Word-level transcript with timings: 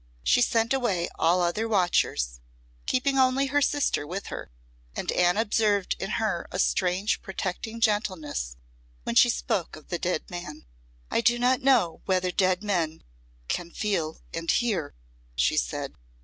She 0.23 0.41
sent 0.41 0.73
away 0.73 1.09
all 1.19 1.41
other 1.43 1.67
watchers, 1.67 2.39
keeping 2.87 3.19
only 3.19 3.45
her 3.53 3.61
sister 3.61 4.07
with 4.07 4.25
her, 4.33 4.49
and 4.95 5.11
Anne 5.11 5.37
observed 5.37 5.95
in 5.99 6.09
her 6.17 6.47
a 6.51 6.57
strange 6.57 7.21
protecting 7.21 7.79
gentleness 7.79 8.57
when 9.03 9.13
she 9.13 9.29
spoke 9.29 9.75
of 9.75 9.89
the 9.89 9.99
dead 9.99 10.27
man. 10.27 10.65
"I 11.11 11.21
do 11.21 11.37
not 11.37 11.61
know 11.61 12.01
whether 12.05 12.31
dead 12.31 12.63
men 12.63 13.03
can 13.47 13.69
feel 13.69 14.19
and 14.33 14.49
hear," 14.49 14.95
she 15.35 15.55
said. 15.55 15.93